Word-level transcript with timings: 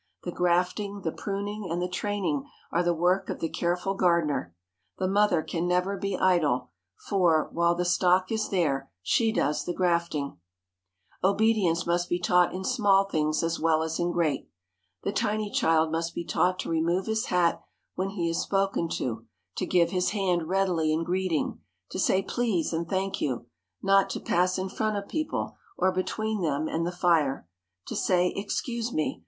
The 0.23 0.31
grafting, 0.31 1.01
the 1.03 1.11
pruning, 1.11 1.69
and 1.69 1.79
the 1.79 1.87
training 1.87 2.49
are 2.71 2.81
the 2.81 2.91
work 2.95 3.29
of 3.29 3.39
the 3.39 3.47
careful 3.47 3.93
gardener. 3.93 4.55
The 4.97 5.07
mother 5.07 5.43
can 5.43 5.67
never 5.67 5.95
be 5.95 6.17
idle, 6.17 6.71
for, 7.07 7.49
while 7.51 7.75
the 7.75 7.85
stock 7.85 8.31
is 8.31 8.49
there, 8.49 8.89
she 9.03 9.31
does 9.31 9.63
the 9.63 9.75
grafting. 9.75 10.37
Obedience 11.23 11.85
must 11.85 12.09
be 12.09 12.17
taught 12.19 12.51
in 12.51 12.63
small 12.63 13.03
things 13.07 13.43
as 13.43 13.59
well 13.59 13.83
as 13.83 13.99
in 13.99 14.11
great. 14.11 14.49
The 15.03 15.11
tiny 15.11 15.51
child 15.51 15.91
must 15.91 16.15
be 16.15 16.25
taught 16.25 16.57
to 16.61 16.69
remove 16.71 17.05
his 17.05 17.25
hat 17.27 17.61
when 17.93 18.09
he 18.09 18.27
is 18.27 18.39
spoken 18.41 18.89
to, 18.97 19.27
to 19.57 19.65
give 19.67 19.91
his 19.91 20.09
hand 20.09 20.49
readily 20.49 20.91
in 20.91 21.03
greeting, 21.03 21.59
to 21.91 21.99
say 21.99 22.23
"please" 22.23 22.73
and 22.73 22.89
"thank 22.89 23.21
you"; 23.21 23.45
not 23.83 24.09
to 24.09 24.19
pass 24.19 24.57
in 24.57 24.67
front 24.67 24.97
of 24.97 25.07
people, 25.07 25.57
or 25.77 25.91
between 25.91 26.41
them 26.41 26.67
and 26.67 26.87
the 26.87 26.91
fire; 26.91 27.47
to 27.85 27.95
say 27.95 28.33
"excuse 28.35 28.91
me!" 28.91 29.19